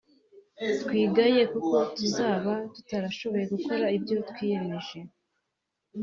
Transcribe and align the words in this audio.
twigaye 0.81 1.41
kuko 1.53 1.77
tuzaba 1.97 2.53
tutarashoboye 2.73 3.45
gukora 3.53 3.85
ibyo 3.97 4.17
twiyemeje 4.29 4.99